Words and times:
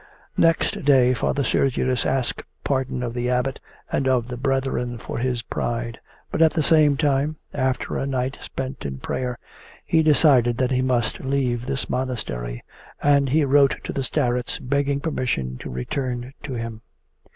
Next 0.37 0.83
day 0.83 1.13
Father 1.13 1.43
Sergius 1.43 2.07
asked 2.07 2.41
pardon 2.63 3.03
of 3.03 3.13
the 3.13 3.29
Abbot 3.29 3.59
and 3.91 4.07
of 4.07 4.29
the 4.29 4.35
brethren 4.35 4.97
for 4.97 5.19
his 5.19 5.43
pride, 5.43 5.99
but 6.31 6.41
at 6.41 6.53
the 6.53 6.63
same 6.63 6.97
time, 6.97 7.35
after 7.53 7.95
a 7.97 8.07
night 8.07 8.39
spent 8.41 8.83
in 8.83 8.97
prayer, 8.97 9.37
he 9.85 10.01
decided 10.01 10.57
that 10.57 10.71
he 10.71 10.81
must 10.81 11.19
leave 11.19 11.67
this 11.67 11.87
monastery, 11.87 12.63
and 13.03 13.29
he 13.29 13.45
wrote 13.45 13.77
to 13.83 13.93
the 13.93 14.03
starets 14.03 14.57
begging 14.57 15.01
permission 15.01 15.59
to 15.59 15.69
return 15.69 16.33
to 16.41 16.55
him. 16.55 16.81